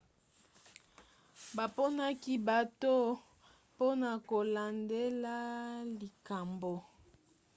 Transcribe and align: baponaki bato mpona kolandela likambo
baponaki 1.55 2.33
bato 2.47 2.95
mpona 3.73 4.11
kolandela 4.29 5.35
likambo 5.99 6.73